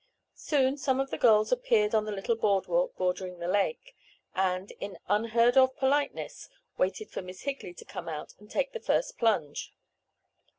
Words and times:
Soon 0.39 0.77
some 0.77 0.99
of 0.99 1.11
the 1.11 1.17
girls 1.19 1.51
appeared 1.51 1.93
on 1.93 2.05
the 2.05 2.11
little 2.11 2.35
boardwalk 2.35 2.97
bordering 2.97 3.37
the 3.37 3.47
lake, 3.47 3.95
and, 4.33 4.71
in 4.79 4.97
unheard 5.07 5.57
of 5.57 5.77
politeness, 5.77 6.49
waited 6.75 7.11
for 7.11 7.21
Miss 7.21 7.41
Higley 7.41 7.75
to 7.75 7.85
come 7.85 8.09
out 8.09 8.33
and 8.39 8.49
take 8.49 8.71
the 8.73 8.79
first 8.79 9.19
plunge. 9.19 9.75